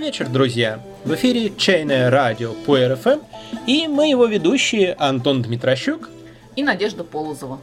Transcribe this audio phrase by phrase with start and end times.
[0.00, 0.82] Добрый вечер, друзья!
[1.04, 3.20] В эфире «Чайное радио» по РФМ
[3.66, 6.08] и мы его ведущие Антон Дмитрощук
[6.56, 7.60] и Надежда Полозова.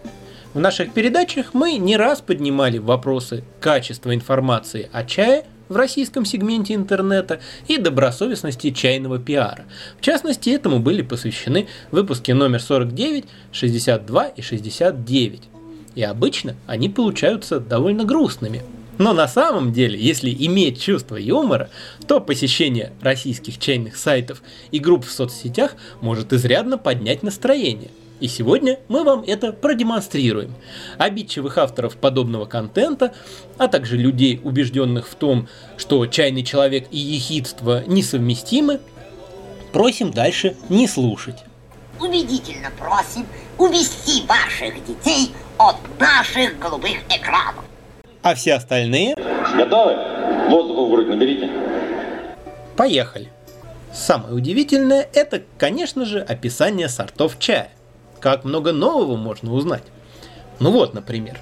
[0.53, 6.75] В наших передачах мы не раз поднимали вопросы качества информации о чае в российском сегменте
[6.75, 9.65] интернета и добросовестности чайного пиара.
[9.97, 15.41] В частности, этому были посвящены выпуски номер 49, 62 и 69.
[15.95, 18.61] И обычно они получаются довольно грустными–
[18.97, 21.69] но на самом деле, если иметь чувство юмора,
[22.07, 27.89] то посещение российских чайных сайтов и групп в соцсетях может изрядно поднять настроение.
[28.19, 30.55] И сегодня мы вам это продемонстрируем.
[30.97, 33.13] Обидчивых авторов подобного контента,
[33.57, 38.79] а также людей, убежденных в том, что чайный человек и ехидство несовместимы,
[39.71, 41.43] просим дальше не слушать.
[41.99, 43.25] Убедительно просим
[43.59, 47.66] увести ваших детей от наших голубых экранов.
[48.21, 49.15] А все остальные...
[49.55, 49.95] Готовы?
[50.49, 51.49] Воздуху в грудь наберите.
[52.75, 53.29] Поехали.
[53.93, 57.71] Самое удивительное– это, конечно же, описание сортов чая.
[58.19, 59.83] Как много нового можно узнать.
[60.59, 61.39] Ну вот, например.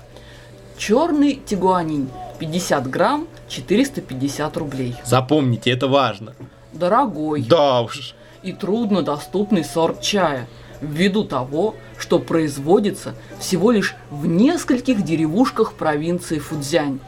[0.78, 2.10] Черный тигуанин
[2.40, 4.96] 50 грамм 450 рублей.
[5.04, 6.34] Запомните, это важно.
[6.74, 7.42] Дорогой.
[7.44, 8.14] Да уж.
[8.44, 10.48] И труднодоступный сорт чая–
[10.82, 17.00] ввиду того, что производится всего лишь в нескольких деревушках провинции Фудзянь.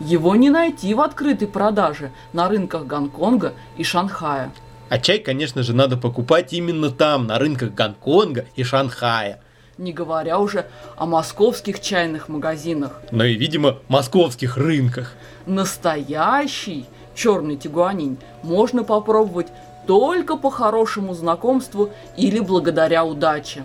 [0.00, 4.52] Его не найти в открытой продаже на рынках Гонконга и Шанхая.
[4.88, 9.40] А чай, конечно же, надо покупать именно там, на рынках Гонконга и Шанхая.
[9.78, 10.66] Не говоря уже
[10.96, 13.00] о московских чайных магазинах.
[13.10, 15.14] Но и, видимо, московских рынках.
[15.44, 19.48] Настоящий черный тигуанин можно попробовать
[19.86, 23.64] только по хорошему знакомству или благодаря удаче.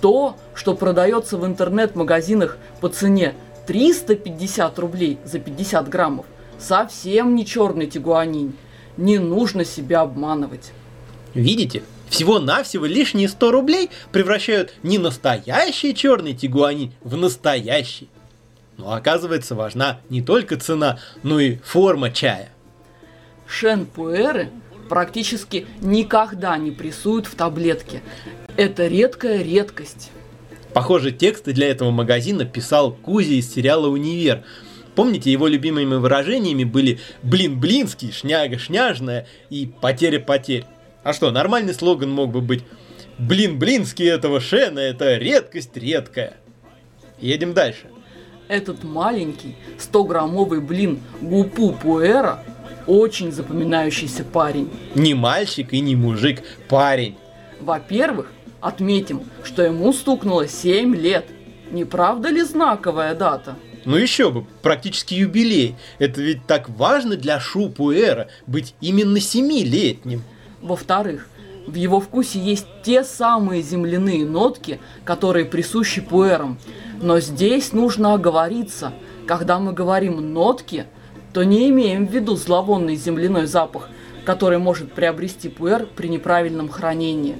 [0.00, 3.34] То, что продается в интернет-магазинах по цене
[3.66, 6.26] 350 рублей за 50 граммов,
[6.58, 8.54] совсем не черный тигуанин.
[8.96, 10.72] Не нужно себя обманывать.
[11.34, 18.08] Видите, всего-навсего лишние 100 рублей превращают не настоящий черный тигуанин в настоящий.
[18.78, 22.50] Но оказывается важна не только цена, но и форма чая.
[23.46, 24.50] Шен-пуэры
[24.88, 28.02] практически никогда не прессуют в таблетке.
[28.56, 30.10] Это редкая редкость.
[30.72, 34.44] Похоже, тексты для этого магазина писал Кузи из сериала «Универ».
[34.94, 40.64] Помните, его любимыми выражениями были «блин-блинский», «шняга-шняжная» и «потеря-потерь».
[41.02, 42.64] А что, нормальный слоган мог бы быть
[43.18, 46.34] «блин-блинский этого Шена– это редкость редкая».
[47.20, 47.86] Едем дальше.
[48.48, 52.42] Этот маленький 100-граммовый блин Гупу Пуэра
[52.86, 54.70] очень запоминающийся парень.
[54.94, 57.16] Не мальчик и не мужик, парень.
[57.60, 61.26] Во-первых, отметим, что ему стукнуло 7 лет.
[61.70, 63.56] Не правда ли знаковая дата?
[63.84, 65.76] Ну еще бы, практически юбилей.
[65.98, 70.22] Это ведь так важно для Шу Пуэра быть именно семилетним.
[70.60, 71.28] Во-вторых,
[71.66, 76.58] в его вкусе есть те самые земляные нотки, которые присущи пуэрам.
[77.00, 78.92] Но здесь нужно оговориться.
[79.26, 80.86] Когда мы говорим «нотки»,
[81.36, 83.90] то не имеем в виду зловонный земляной запах,
[84.24, 87.36] который может приобрести пуэр при неправильном хранении.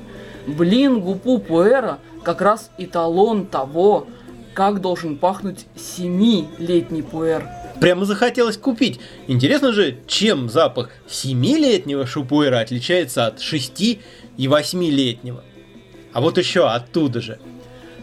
[0.47, 4.07] Блин, гупу пуэра как раз эталон того,
[4.53, 7.49] как должен пахнуть семилетний пуэр.
[7.81, 9.01] Прямо захотелось купить.
[9.29, 14.03] Интересно же, чем запах семилетнего шупуэра отличается от шести
[14.37, 15.43] и восьмилетнего.
[16.13, 17.39] А вот еще оттуда же.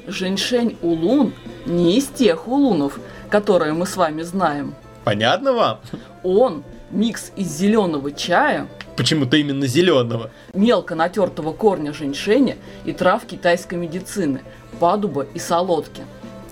[0.08, 1.34] Женьшень улун
[1.68, 3.00] не из тех улунов,
[3.30, 4.74] которые мы с вами знаем.
[5.04, 5.80] Понятно вам?
[6.24, 10.30] Он микс из зеленого чая, Почему-то именно зеленого.
[10.54, 14.42] мелко натертого корня женьшеня и трав китайской медицины,
[14.80, 16.04] падуба и солодки.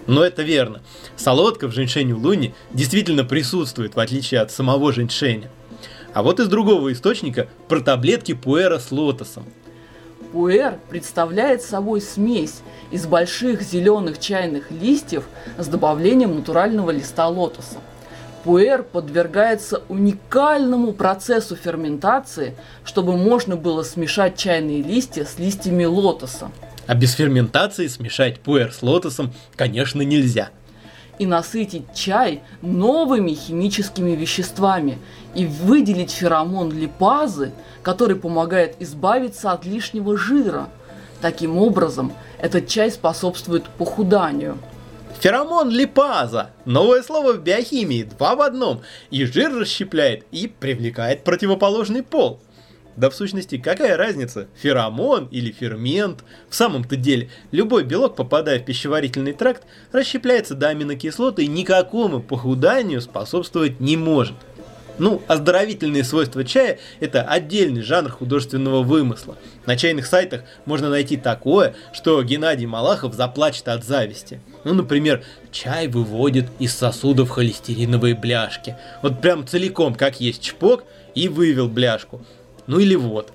[0.07, 0.81] Но это верно.
[1.15, 5.49] Солодка в женьшене луни действительно присутствует, в отличие от самого женьшеня.
[6.13, 9.45] А вот из другого источника про таблетки пуэра с лотосом.
[10.31, 15.25] Пуэр представляет собой смесь из больших зеленых чайных листьев
[15.57, 17.77] с добавлением натурального листа лотоса
[18.43, 26.51] пуэр подвергается уникальному процессу ферментации, чтобы можно было смешать чайные листья с листьями лотоса.
[26.87, 30.49] А без ферментации смешать пуэр с лотосом, конечно, нельзя.
[31.19, 34.97] И насытить чай новыми химическими веществами
[35.35, 37.51] и выделить феромон липазы,
[37.83, 40.69] который помогает избавиться от лишнего жира.
[41.21, 44.57] Таким образом, этот чай способствует похуданию–
[45.21, 46.49] Феромон липаза.
[46.65, 48.81] Новое слово в биохимии, два в одном.
[49.11, 52.41] И жир расщепляет, и привлекает противоположный пол.
[52.97, 56.23] Да в сущности, какая разница, феромон или фермент?
[56.49, 62.99] В самом-то деле, любой белок, попадая в пищеварительный тракт, расщепляется до аминокислоты и никакому похуданию
[62.99, 64.33] способствовать не может.
[65.01, 69.35] Ну, оздоровительные свойства чая– это отдельный жанр художественного вымысла.
[69.65, 74.41] На чайных сайтах можно найти такое, что Геннадий Малахов заплачет от зависти.
[74.63, 78.77] Ну, например, чай выводит из сосудов холестериновые бляшки.
[79.01, 80.83] Вот прям целиком, как есть чпок,
[81.15, 82.23] и вывел бляшку.
[82.67, 83.33] Ну или вот.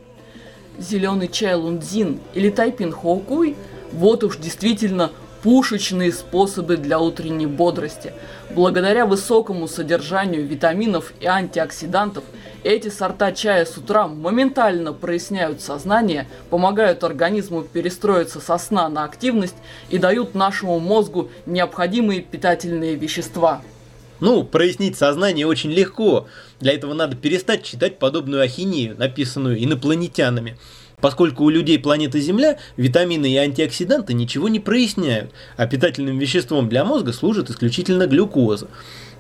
[0.79, 3.57] Зеленый чай лундзин или тайпин хоукуй–
[3.93, 5.11] вот уж действительно
[5.47, 8.13] пушечные способы для утренней бодрости.
[8.51, 12.25] Благодаря высокому содержанию витаминов и антиоксидантов
[12.65, 19.55] эти сорта чая с утра моментально проясняют сознание, помогают организму перестроиться со сна на активность
[19.89, 23.63] и дают нашему мозгу необходимые питательные вещества.
[24.19, 26.27] Ну, прояснить сознание очень легко.
[26.59, 30.59] Для этого надо перестать читать подобную ахинею, написанную инопланетянами.
[31.01, 36.85] Поскольку у людей планеты Земля витамины и антиоксиданты ничего не проясняют, а питательным веществом для
[36.85, 38.69] мозга служит исключительно глюкоза.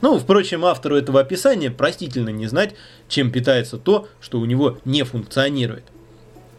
[0.00, 2.74] Ну, впрочем, автору этого описания простительно не знать,
[3.08, 5.84] чем питается то, что у него не функционирует.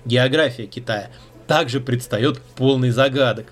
[0.06, 1.10] География Китая
[1.48, 3.48] также предстает полный загадок.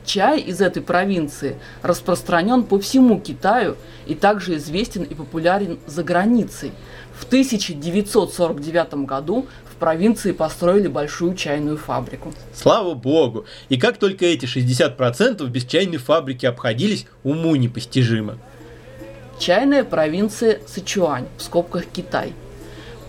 [0.05, 3.77] Чай из этой провинции распространен по всему Китаю
[4.07, 6.73] и также известен и популярен за границей.
[7.19, 12.33] В 1949 году в провинции построили большую чайную фабрику.
[12.55, 13.45] Слава богу!
[13.69, 18.39] И как только эти 60% без чайной фабрики обходились, уму непостижимо.
[19.41, 22.33] Чайная провинция Сычуань, в скобках Китай.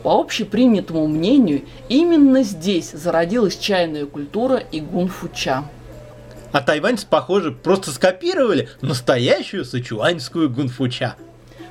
[0.02, 5.66] По общепринятому мнению, именно здесь зародилась чайная культура и гунфуча.
[6.52, 11.16] А тайваньцы, похоже, просто скопировали настоящую сычуаньскую гунфуча.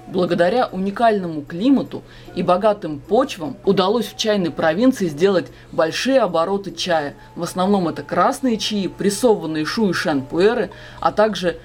[0.07, 2.03] Благодаря уникальному климату
[2.35, 7.15] и богатым почвам удалось в чайной провинции сделать большие обороты чая.
[7.37, 10.71] В основном это красные чаи, прессованные шу и шен пуэры,
[11.01, 11.59] а также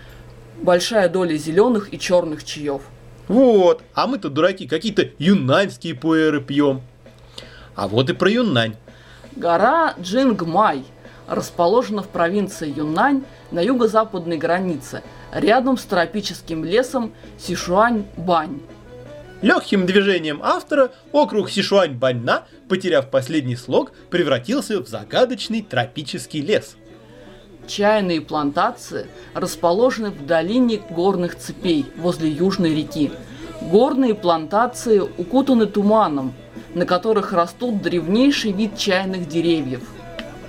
[0.62, 2.82] большая доля зеленых и черных чаев.
[3.28, 6.82] Вот, а мы-то дураки, какие-то юнаньские пуэры пьем.
[7.76, 8.76] А вот и про Юннань.
[9.36, 10.86] Гора Джингмай
[11.28, 18.62] расположена в провинции Юннань на юго-западной границе– рядом с тропическим лесом Сишуань-Бань.
[19.42, 26.76] Легким движением автора округ Сишуань-Баньна, потеряв последний слог, превратился в загадочный тропический лес.
[27.66, 33.12] Чайные плантации расположены в долине горных цепей возле Южной реки.
[33.62, 36.34] Горные плантации укутаны туманом,
[36.74, 39.82] на которых растут древнейший вид чайных деревьев.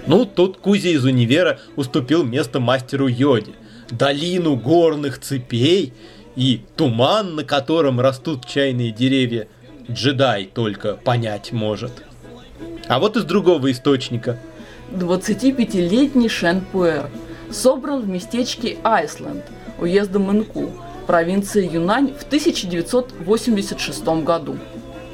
[0.06, 3.52] Ну, тут Кузя из универа уступил место мастеру Йоде–
[3.90, 5.92] долину горных цепей
[6.36, 9.48] и туман, на котором растут чайные деревья,
[9.90, 11.92] джедай только понять может.
[12.88, 14.38] А вот из другого источника.
[14.92, 17.08] 25-летний Шен Пуэр
[17.50, 19.44] собран в местечке Айсленд,
[19.78, 20.72] уезда Мэнку,
[21.06, 24.58] провинции Юнань в 1986 году.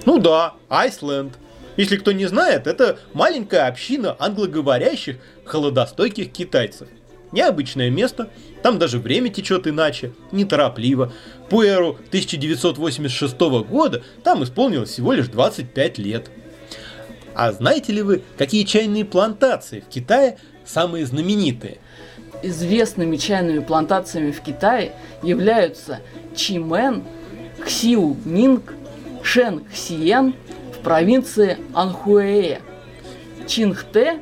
[0.04, 1.34] Ну да, Айсленд.
[1.76, 6.88] Если кто не знает, это маленькая община англоговорящих холодостойких китайцев.
[7.32, 8.30] Необычное место,
[8.66, 11.12] там даже время течет иначе, неторопливо.
[11.48, 16.32] Пуэру 1986 года там исполнилось всего лишь 25 лет.
[17.32, 21.78] А знаете ли вы, какие чайные плантации в Китае самые знаменитые?
[22.42, 26.00] Известными чайными плантациями в Китае являются
[26.34, 27.04] Чимен,
[27.64, 28.74] Ксиу Нинг,
[29.22, 30.34] Шен Хсиен
[30.74, 32.62] в провинции Анхуэе,
[33.46, 34.18] Чинхте,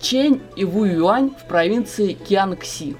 [0.00, 2.96] Чень и Вуюань в провинции Киангси.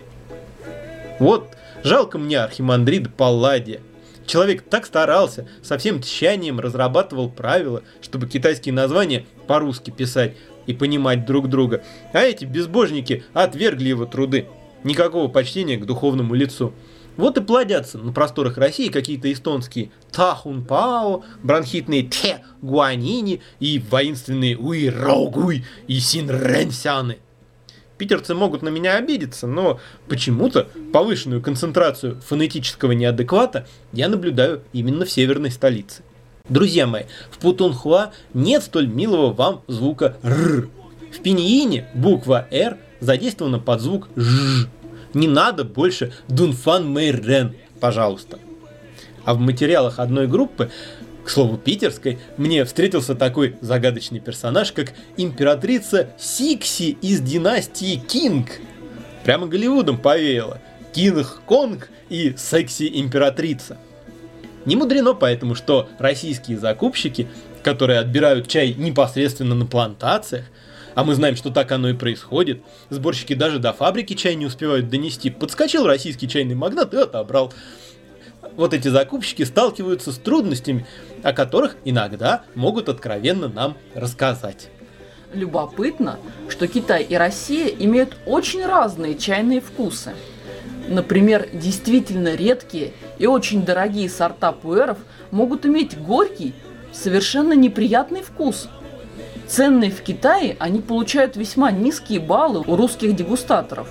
[1.22, 3.80] Вот жалко мне архимандрита Палладия.
[4.26, 10.34] Человек так старался, со всем тщанием разрабатывал правила, чтобы китайские названия по-русски писать
[10.66, 11.84] и понимать друг друга.
[12.12, 14.48] А эти безбожники отвергли его труды.
[14.82, 16.72] Никакого почтения к духовному лицу.
[17.16, 24.58] Вот и плодятся на просторах России какие-то эстонские Тахун Пао, бронхитные Те Гуанини и воинственные
[24.58, 27.18] Уи Раугуй и Син Рэнсяны.
[28.02, 29.78] Питерцы могут на меня обидеться, но
[30.08, 36.02] почему-то повышенную концентрацию фонетического неадеквата я наблюдаю именно в северной столице.
[36.48, 40.68] Друзья мои, в Путунхуа нет столь милого вам звука «р».
[41.16, 44.66] В пиньине буква «р» задействована под звук «ж».
[45.14, 48.40] Не надо больше «东方美人», пожалуйста.
[49.24, 50.72] А в материалах одной группы
[51.24, 58.60] к слову, питерской, мне встретился такой загадочный персонаж, как императрица Сикси из династии Кинг.
[59.24, 60.60] Прямо Голливудом повеяло.
[60.92, 63.78] Кинг-Конг и секси-императрица.
[64.66, 67.28] Не мудрено поэтому, что российские закупщики,
[67.62, 70.44] которые отбирают чай непосредственно на плантациях,
[70.94, 74.90] а мы знаем, что так оно и происходит, сборщики даже до фабрики чай не успевают
[74.90, 77.52] донести, подскочил российский чайный магнат и отобрал
[78.56, 80.86] вот эти закупщики сталкиваются с трудностями,
[81.22, 84.68] о которых иногда могут откровенно нам рассказать.
[85.32, 86.18] Любопытно,
[86.48, 90.12] что Китай и Россия имеют очень разные чайные вкусы.
[90.88, 94.98] Например, действительно редкие и очень дорогие сорта пуэров
[95.30, 96.54] могут иметь горький,
[96.92, 98.68] совершенно неприятный вкус.
[99.46, 103.88] Ценные в Китае они получают весьма низкие баллы у русских дегустаторов.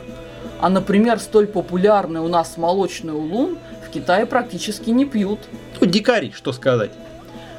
[0.59, 3.57] А, например, столь популярный у нас молочный улун–
[3.91, 5.39] Китае практически не пьют.
[5.79, 6.91] Ну, дикари, что сказать.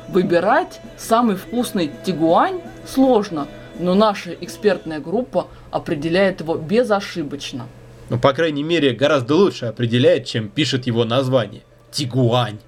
[0.09, 3.47] Выбирать самый вкусный тигуань сложно,
[3.79, 7.67] но наша экспертная группа определяет его безошибочно.
[8.09, 11.63] Ну, по крайней мере, гораздо лучше определяет, чем пишет его название.
[11.91, 12.59] Тигуань.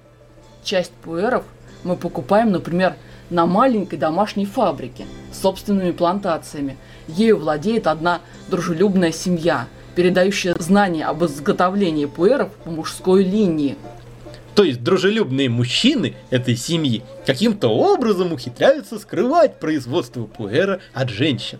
[0.63, 1.43] Часть пуэров
[1.83, 2.95] мы покупаем, например,
[3.29, 6.77] на маленькой домашней фабрике с собственными плантациями.
[7.07, 13.77] Ею владеет одна дружелюбная семья– передающая знания об изготовлении пуэров по мужской линии.
[14.53, 21.59] То есть дружелюбные мужчины этой семьи каким-то образом ухитряются скрывать производство пуэра от женщин.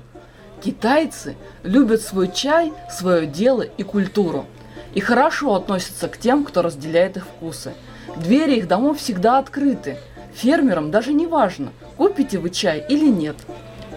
[0.64, 4.46] Китайцы любят свой чай, свое дело и культуру.
[4.94, 7.74] И хорошо относятся к тем, кто разделяет их вкусы.
[8.16, 9.98] Двери их домов всегда открыты.
[10.34, 13.36] Фермерам даже не важно, купите вы чай или нет.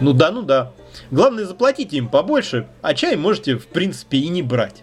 [0.00, 0.72] Ну да, ну да.
[1.10, 4.82] Главное, заплатите им побольше, а чай можете, в принципе, и не брать.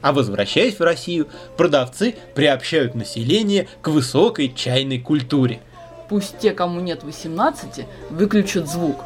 [0.00, 5.60] А возвращаясь в Россию, продавцы приобщают население к высокой чайной культуре.
[6.08, 9.04] Пусть те, кому нет 18, выключат звук.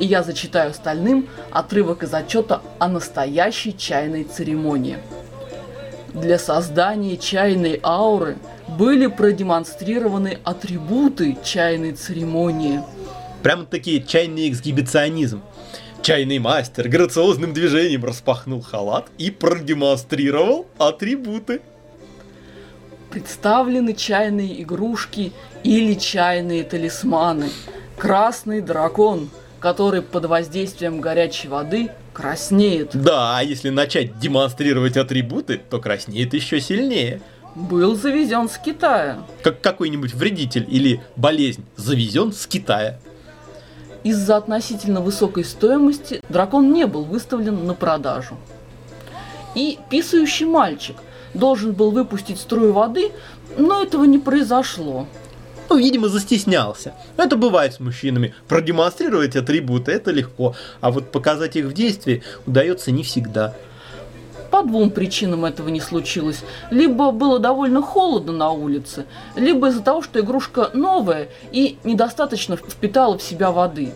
[0.00, 4.98] И я зачитаю остальным отрывок из отчета о настоящей чайной церемонии.
[6.12, 8.36] Для создания чайной ауры
[8.68, 12.82] были продемонстрированы атрибуты чайной церемонии–
[13.42, 15.42] Прямо таки чайный эксгибиционизм.
[16.00, 21.60] Чайный мастер грациозным движением распахнул халат и продемонстрировал атрибуты.
[23.10, 25.32] Представлены чайные игрушки
[25.64, 27.50] или чайные талисманы.
[27.98, 29.28] Красный дракон,
[29.60, 32.90] который под воздействием горячей воды краснеет.
[32.94, 37.20] Да, а если начать демонстрировать атрибуты, то краснеет еще сильнее.
[37.54, 39.18] Был завезен с Китая.
[39.42, 42.98] Как какой-нибудь вредитель или болезнь завезен с Китая.
[44.04, 48.36] Из-за относительно высокой стоимости дракон не был выставлен на продажу.
[49.54, 50.96] И писающий мальчик
[51.34, 53.12] должен был выпустить струю воды,
[53.56, 55.06] но этого не произошло.
[55.68, 56.94] Ну, видимо, застеснялся.
[57.16, 58.34] Это бывает с мужчинами.
[58.48, 63.54] Продемонстрировать атрибуты это легко, а вот показать их в действии удается не всегда.
[64.52, 66.44] По двум причинам этого не случилось.
[66.70, 73.16] Либо было довольно холодно на улице, либо из-за того, что игрушка новая и недостаточно впитала
[73.16, 73.94] в себя воды.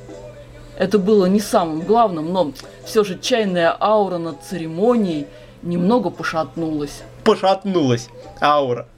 [0.78, 2.52] Это было не самым главным, но
[2.86, 5.26] все же чайная аура над церемонией
[5.60, 7.02] немного пошатнулась.
[7.22, 8.08] Пошатнулась
[8.40, 8.88] аура.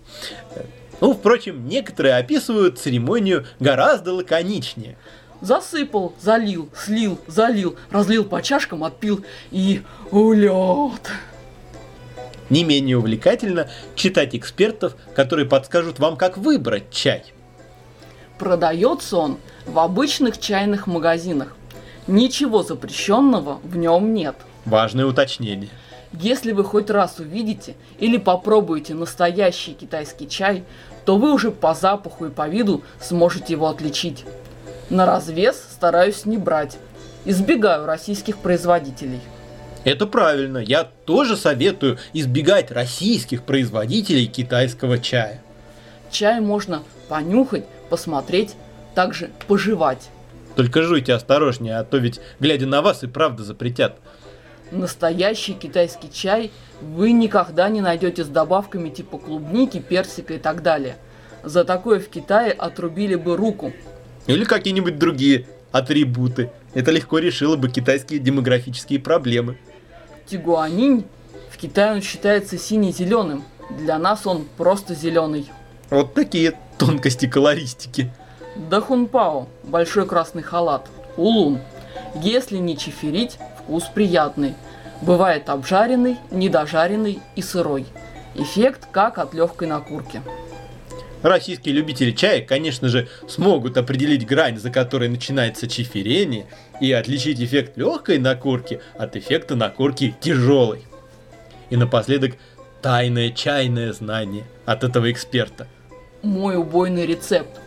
[1.00, 4.96] Ну, впрочем, некоторые описывают церемонию гораздо лаконичнее.
[5.40, 11.02] Засыпал, залил, слил, залил, разлил по чашкам, отпил и улет.
[12.50, 17.24] Не менее увлекательно читать экспертов, которые подскажут вам, как выбрать чай.
[18.38, 21.54] Продается он в обычных чайных магазинах.
[22.06, 24.36] Ничего запрещенного в нем нет.
[24.64, 25.70] Важное уточнение.
[26.12, 30.64] Если вы хоть раз увидите или попробуете настоящий китайский чай,
[31.04, 34.24] то вы уже по запаху и по виду сможете его отличить.
[34.88, 36.78] На развес стараюсь не брать.
[37.26, 39.20] избегаю российских производителей.
[39.84, 40.58] Это правильно.
[40.58, 45.42] Я тоже советую избегать российских производителей китайского чая.
[46.10, 48.54] Чай можно понюхать, посмотреть,
[48.94, 50.10] также пожевать.
[50.56, 53.98] Только жуйте осторожнее, а то ведь, глядя на вас, и правда запретят.
[54.70, 56.50] Настоящий китайский чай
[56.82, 60.96] вы никогда не найдете с добавками типа клубники, персика и так далее.
[61.44, 63.72] За такое в Китае отрубили бы руку.
[64.26, 66.50] Или какие-нибудь другие атрибуты.
[66.74, 69.56] Это легко решило бы китайские демографические проблемы.
[70.28, 71.06] Тигуанинь
[71.50, 73.44] в Китае он считается сине-зеленым.
[73.78, 75.50] Для нас он просто зеленый.
[75.90, 78.10] Вот такие тонкости колористики.
[78.56, 80.88] Дахунпао– большой красный халат.
[81.16, 81.60] Улун.
[82.14, 84.54] Если не чиферить, вкус приятный.
[85.00, 87.86] Бывает обжаренный, недожаренный и сырой.
[88.34, 90.22] Эффект как от легкой накурки.
[91.22, 96.46] Российские любители чая, конечно же, смогут определить грань, за которой начинается чиферение,
[96.80, 100.84] и отличить эффект легкой накурки от эффекта накурки тяжелой.
[101.70, 102.36] И напоследок
[102.82, 105.66] тайное чайное знание от этого эксперта.
[106.22, 107.60] Мой убойный рецепт.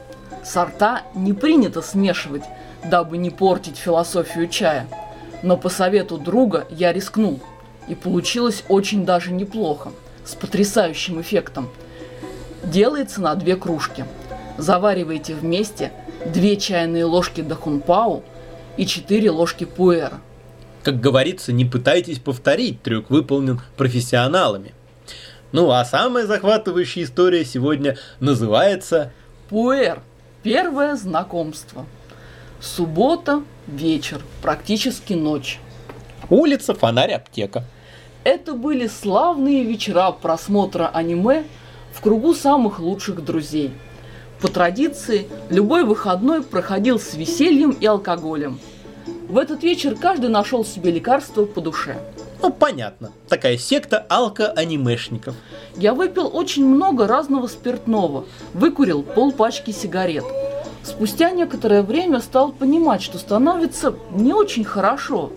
[0.44, 2.44] Сорта не принято смешивать,
[2.86, 4.88] дабы не портить философию чая.
[5.44, 7.40] Но по совету друга я рискнул.
[7.88, 9.92] И получилось очень даже неплохо,
[10.26, 11.70] с потрясающим эффектом–
[12.64, 14.06] делается на две кружки.
[14.58, 15.92] Заваривайте вместе
[16.26, 18.24] 2 чайные ложки дахунпау
[18.78, 20.22] и 4 ложки пуэра.
[20.84, 24.74] Как говорится, не пытайтесь повторить, трюк выполнен профессионалами.
[25.52, 29.12] Ну а самая захватывающая история сегодня называется
[29.50, 30.02] Пуэр.
[30.44, 31.86] Первое знакомство.
[32.62, 35.60] Суббота, вечер, практически ночь.
[36.30, 37.66] Улица, фонарь, аптека.
[38.24, 41.44] Это были славные вечера просмотра аниме
[41.92, 43.72] в кругу самых лучших друзей.
[44.42, 48.60] По традиции, любой выходной проходил с весельем и алкоголем.
[49.30, 51.98] В этот вечер каждый нашел себе лекарство по душе.
[52.42, 53.12] Ну, понятно.
[53.30, 55.36] Такая секта алко-анимешников.
[55.78, 60.26] Я выпил очень много разного спиртного, выкурил полпачки сигарет.
[60.84, 65.32] Спустя некоторое время стал понимать, что становится не очень хорошо.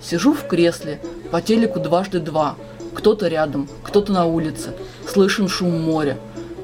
[0.00, 2.56] Сижу в кресле, по телеку дважды два.
[2.92, 4.74] Кто-то рядом, кто-то на улице.
[5.08, 6.18] Слышен шум моря.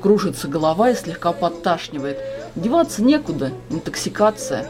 [0.05, 2.19] Кружится голова и слегка подташнивает.
[2.57, 4.69] Деваться некуда, интоксикация.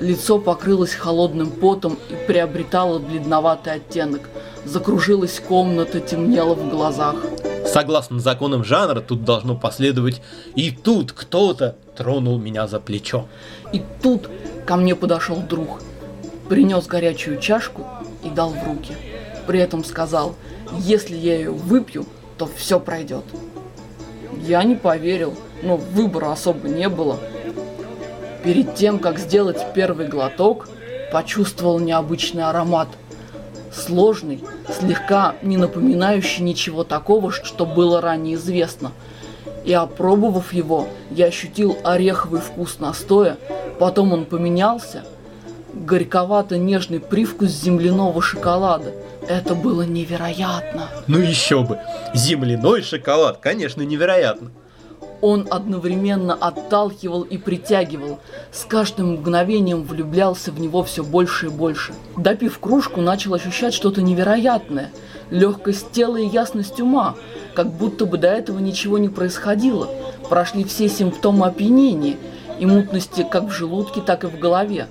[0.00, 4.22] Лицо покрылось холодным потом и приобретало бледноватый оттенок.
[4.64, 7.14] Закружилась комната, темнело в глазах.
[7.64, 10.20] Согласно законам жанра, тут должно последовать
[10.56, 13.28] «И тут кто-то тронул меня за плечо».
[13.72, 14.28] И тут
[14.66, 15.80] ко мне подошел друг,
[16.48, 17.86] принес горячую чашку
[18.24, 18.96] и дал в руки.
[19.46, 20.34] При этом сказал,
[20.72, 22.04] если я ее выпью,
[22.36, 23.22] то все пройдет.
[24.42, 27.18] Я не поверил, но выбора особо не было.
[28.44, 30.68] Перед тем, как сделать первый глоток,
[31.12, 32.88] почувствовал необычный аромат.
[33.72, 34.42] Сложный,
[34.78, 38.92] слегка не напоминающий ничего такого, что было ранее известно.
[39.64, 43.36] И опробовав его, я ощутил ореховый вкус настоя,
[43.78, 45.04] потом он поменялся.
[45.84, 48.92] Горьковато-нежный привкус земляного шоколада–
[49.28, 50.88] это было невероятно.
[51.06, 51.78] Ну еще бы.
[52.14, 54.50] Земляной шоколад, конечно, невероятно.
[55.20, 58.20] Он одновременно отталкивал и притягивал.
[58.52, 61.92] С каждым мгновением влюблялся в него все больше и больше.
[62.16, 64.90] Допив кружку, начал ощущать что-то невероятное.
[65.30, 67.16] Легкость тела и ясность ума.
[67.54, 69.88] Как будто бы до этого ничего не происходило.
[70.30, 72.16] Прошли все симптомы опьянения
[72.58, 74.88] и мутности как в желудке, так и в голове.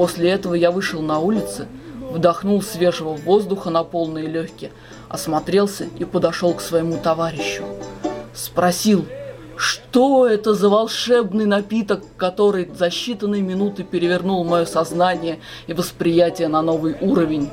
[0.00, 1.66] После этого я вышел на улицу–
[2.10, 4.72] вдохнул свежего воздуха на полные легкие,
[5.10, 7.64] осмотрелся и подошел к своему товарищу.
[8.34, 9.04] Спросил,
[9.56, 16.62] что это за волшебный напиток, который за считанные минуты перевернул мое сознание и восприятие на
[16.62, 17.50] новый уровень.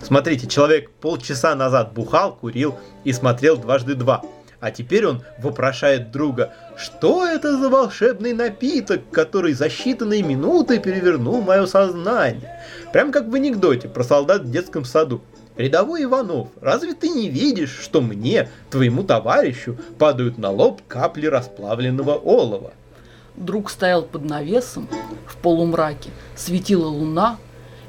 [0.00, 4.22] Смотрите, человек полчаса назад бухал, курил и смотрел дважды два–
[4.60, 11.40] а теперь он вопрошает друга, что это за волшебный напиток, который за считанные минуты перевернул
[11.42, 12.60] мое сознание.
[12.92, 15.22] Прям как в анекдоте про солдат в детском саду.
[15.56, 22.14] Рядовой Иванов, разве ты не видишь, что мне, твоему товарищу, падают на лоб капли расплавленного
[22.14, 22.72] олова?
[23.36, 24.88] Друг стоял под навесом,
[25.26, 27.38] в полумраке, светила луна,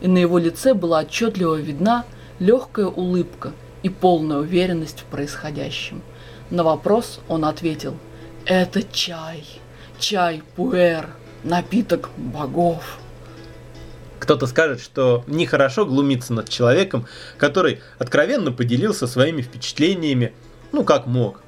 [0.02, 2.06] и на его лице была отчетливо видна
[2.40, 3.52] легкая улыбка
[3.84, 6.02] и полная уверенность в происходящем.
[6.50, 7.96] На вопрос он ответил,
[8.46, 9.46] это чай,
[10.00, 11.10] чай пуэр,
[11.44, 12.98] напиток богов.
[14.20, 17.06] Кто-то скажет, что нехорошо глумиться над человеком,
[17.38, 20.34] который откровенно поделился своими впечатлениями,
[20.72, 21.42] ну как мог.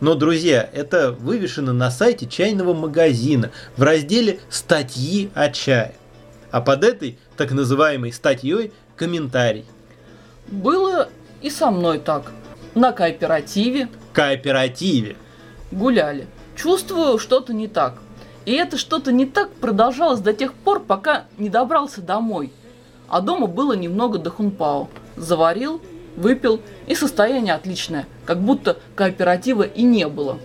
[0.00, 5.94] Но, друзья, это вывешено на сайте чайного магазина в разделе «Статьи о чае».
[6.50, 9.64] а под этой так называемой статьей комментарий.
[10.48, 11.08] Было
[11.42, 12.32] и со мной так.
[12.74, 15.16] На кооперативе Кооперативе.
[15.70, 16.26] гуляли.
[16.56, 17.98] Чувствую, что-то не так.
[18.44, 22.52] И это что-то не так продолжалось до тех пор, пока не добрался домой.
[23.08, 24.88] А дома было немного до хунпао.
[25.16, 25.80] Заварил,
[26.16, 30.38] выпил, и состояние отличное, как будто кооператива и не было.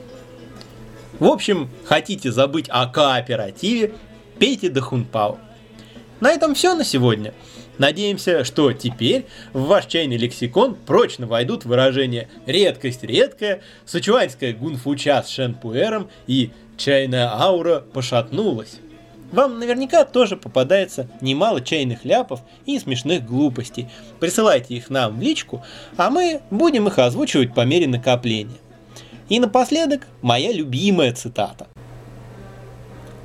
[1.19, 3.93] В общем, хотите забыть о кооперативе,
[4.38, 5.38] пейте до хунпао.
[6.19, 7.34] На этом все на сегодня.
[7.77, 15.29] Надеемся, что теперь в ваш чайный лексикон прочно войдут выражения «редкость редкая», «сычуанская гунфуча с
[15.29, 18.79] шенпуэром» и «чайная аура пошатнулась».
[19.31, 23.89] Вам наверняка тоже попадается немало чайных ляпов и смешных глупостей.
[24.19, 25.63] Присылайте их нам в личку,
[25.97, 28.55] а мы будем их озвучивать по мере накопления.
[29.27, 31.67] И напоследок моя любимая цитата.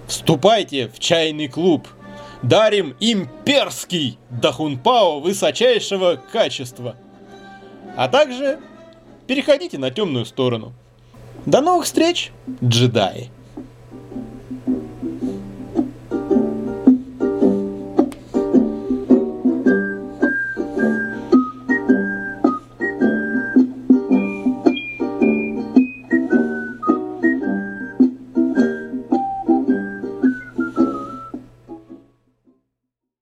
[0.09, 1.87] Вступайте в чайный клуб.
[2.43, 6.97] Дарим имперский дахунпао высочайшего качества.
[7.97, 8.59] А также
[9.27, 10.73] переходите на темную сторону.
[11.47, 13.31] До новых встреч, джедаи!